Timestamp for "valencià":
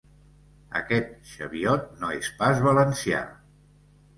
2.71-3.21